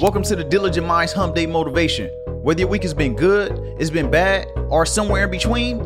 Welcome 0.00 0.22
to 0.22 0.36
the 0.36 0.44
Diligent 0.44 0.86
Minds 0.86 1.12
Hump 1.12 1.34
Day 1.34 1.44
Motivation. 1.44 2.06
Whether 2.28 2.60
your 2.60 2.68
week 2.68 2.84
has 2.84 2.94
been 2.94 3.16
good, 3.16 3.50
it's 3.80 3.90
been 3.90 4.08
bad, 4.08 4.46
or 4.68 4.86
somewhere 4.86 5.24
in 5.24 5.30
between, 5.32 5.80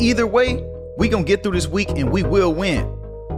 either 0.00 0.26
way, 0.26 0.64
we 0.96 1.10
gonna 1.10 1.24
get 1.24 1.42
through 1.42 1.52
this 1.52 1.68
week 1.68 1.90
and 1.90 2.10
we 2.10 2.22
will 2.22 2.54
win. 2.54 2.90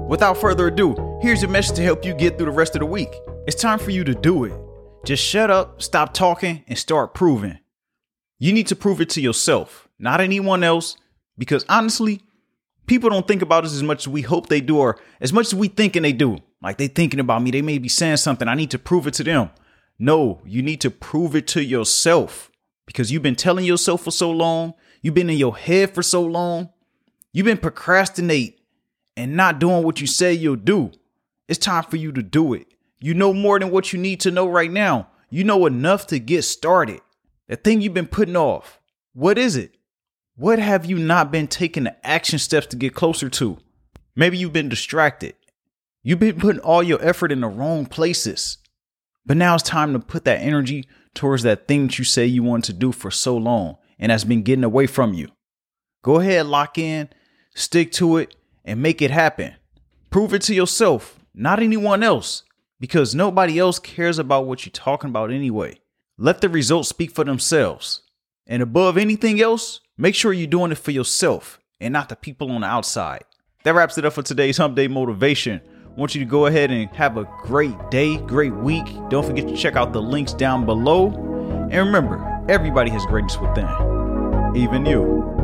Without 0.07 0.39
further 0.39 0.69
ado, 0.69 0.95
here's 1.21 1.43
your 1.43 1.51
message 1.51 1.75
to 1.75 1.83
help 1.83 2.05
you 2.05 2.15
get 2.15 2.39
through 2.39 2.47
the 2.47 2.53
rest 2.53 2.77
of 2.77 2.79
the 2.79 2.87
week. 2.87 3.13
It's 3.49 3.61
time 3.61 3.81
for 3.81 3.91
you 3.91 4.05
to 4.05 4.15
do 4.15 4.45
it. 4.45 4.53
Just 5.05 5.25
shut 5.25 5.51
up, 5.51 5.83
stop 5.83 6.15
talking, 6.15 6.63
and 6.69 6.79
start 6.79 7.15
proving. 7.15 7.59
You 8.39 8.53
need 8.53 8.69
to 8.69 8.77
prove 8.77 9.01
it 9.01 9.11
to 9.11 9.21
yourself, 9.21 9.89
not 9.99 10.21
anyone 10.21 10.63
else, 10.63 10.97
because 11.37 11.65
honestly, 11.69 12.21
people 12.87 13.11
don't 13.11 13.27
think 13.27 13.43
about 13.43 13.65
us 13.65 13.75
as 13.75 13.83
much 13.83 14.05
as 14.05 14.09
we 14.09 14.23
hope 14.23 14.47
they 14.47 14.61
do, 14.61 14.79
or 14.79 15.01
as 15.21 15.33
much 15.33 15.47
as 15.47 15.55
we 15.57 15.67
thinking 15.67 16.03
they 16.03 16.13
do. 16.13 16.39
Like 16.63 16.79
they 16.79 16.87
thinking 16.87 17.19
about 17.19 17.43
me, 17.43 17.51
they 17.51 17.61
may 17.61 17.79
be 17.79 17.89
saying 17.89 18.19
something. 18.19 18.47
I 18.47 18.55
need 18.55 18.71
to 18.71 18.79
prove 18.79 19.09
it 19.09 19.15
to 19.15 19.25
them. 19.25 19.51
No, 20.03 20.41
you 20.45 20.63
need 20.63 20.81
to 20.81 20.91
prove 20.91 21.37
it 21.37 21.47
to 21.47 21.63
yourself 21.63 22.51
because 22.87 23.13
you've 23.13 23.23
been 23.23 23.37
telling 23.37 23.65
yourself 23.65 24.03
for 24.03 24.11
so 24.11 24.33
long. 24.33 24.75
You've 25.01 25.15
been 25.15 25.31
in 25.31 25.39
your 25.39 25.57
head 25.57 25.95
for 25.95 26.03
so 26.03 26.25
long. 26.25 26.71
You've 27.33 27.47
been 27.47 27.57
procrastinate 27.57 28.59
and 29.17 29.37
not 29.37 29.61
doing 29.61 29.85
what 29.85 30.01
you 30.01 30.09
say 30.09 30.33
you'll 30.33 30.57
do. 30.57 30.91
It's 31.47 31.61
time 31.61 31.85
for 31.85 31.99
you 31.99 32.11
to 32.11 32.21
do 32.21 32.53
it. 32.53 32.67
You 32.99 33.15
know 33.15 33.33
more 33.33 33.61
than 33.61 33.71
what 33.71 33.93
you 33.93 33.99
need 34.01 34.19
to 34.23 34.33
know 34.33 34.49
right 34.49 34.73
now. 34.73 35.07
You 35.31 35.45
know 35.45 35.67
enough 35.67 36.09
to 36.09 36.19
get 36.19 36.43
started. 36.43 37.01
That 37.47 37.63
thing 37.63 37.81
you've 37.81 37.95
been 37.95 38.09
putting 38.09 38.35
off. 38.35 38.81
What 39.13 39.39
is 39.39 39.55
it? 39.55 39.77
What 40.35 40.59
have 40.59 40.85
you 40.85 40.99
not 40.99 41.31
been 41.31 41.47
taking 41.47 41.85
the 41.85 42.05
action 42.05 42.41
steps 42.41 42.67
to 42.67 42.77
get 42.77 42.93
closer 42.93 43.29
to? 43.29 43.59
Maybe 44.17 44.37
you've 44.37 44.53
been 44.53 44.69
distracted. 44.69 45.37
You've 46.03 46.19
been 46.19 46.41
putting 46.41 46.61
all 46.63 46.83
your 46.83 47.01
effort 47.01 47.31
in 47.31 47.43
the 47.43 47.47
wrong 47.47 47.87
places. 47.87 48.59
But 49.25 49.37
now 49.37 49.55
it's 49.55 49.63
time 49.63 49.93
to 49.93 49.99
put 49.99 50.25
that 50.25 50.41
energy 50.41 50.87
towards 51.15 51.43
that 51.45 51.69
thing 51.69 51.87
that 51.87 51.99
you 51.99 52.05
say 52.05 52.27
you 52.27 52.43
want 52.43 52.65
to 52.65 52.73
do 52.73 52.93
for 52.93 53.11
so 53.11 53.37
long 53.37 53.77
and 53.99 54.11
that's 54.11 54.25
been 54.25 54.43
getting 54.43 54.65
away 54.65 54.87
from 54.87 55.15
you. 55.15 55.29
Go 56.03 56.19
ahead, 56.19 56.47
lock 56.47 56.77
in, 56.77 57.09
stick 57.55 57.93
to 57.93 58.17
it, 58.17 58.35
and 58.65 58.83
make 58.83 59.01
it 59.01 59.13
happen. 59.13 59.55
Prove 60.11 60.35
it 60.35 60.43
to 60.43 60.55
yourself, 60.55 61.21
not 61.35 61.63
anyone 61.63 62.03
else, 62.03 62.43
because 62.81 63.15
nobody 63.15 63.61
else 63.61 63.79
cares 63.79 64.19
about 64.19 64.47
what 64.47 64.67
you're 64.67 64.73
talking 64.73 65.11
about 65.11 65.31
anyway. 65.31 65.79
Let 66.19 66.41
the 66.41 66.49
results 66.49 66.89
speak 66.89 67.13
for 67.13 67.25
themselves. 67.25 68.03
And 68.47 68.61
above 68.61 68.99
anything 68.99 69.41
else, 69.41 69.81
make 69.97 70.17
sure 70.17 70.33
you're 70.33 70.49
doing 70.49 70.73
it 70.73 70.79
for 70.79 70.91
yourself 70.91 71.61
and 71.81 71.93
not 71.93 72.09
the 72.09 72.17
people 72.17 72.51
on 72.51 72.63
the 72.63 72.67
outside. 72.67 73.23
That 73.63 73.75
wraps 73.75 73.97
it 73.99 74.05
up 74.05 74.15
for 74.15 74.23
today's 74.23 74.57
Hump 74.57 74.75
Day 74.75 74.89
Motivation 74.89 75.61
want 75.97 76.15
you 76.15 76.21
to 76.21 76.27
go 76.27 76.47
ahead 76.47 76.71
and 76.71 76.89
have 76.95 77.17
a 77.17 77.25
great 77.43 77.77
day, 77.91 78.17
great 78.17 78.55
week. 78.55 78.87
Don't 79.11 79.25
forget 79.25 79.47
to 79.49 79.57
check 79.57 79.77
out 79.77 79.93
the 79.93 80.03
links 80.03 80.33
down 80.33 80.65
below. 80.65 81.09
And 81.71 81.87
remember, 81.87 82.45
everybody 82.49 82.91
has 82.91 83.05
greatness 83.07 83.39
within, 83.39 83.67
even 84.57 84.87
you. 84.87 85.42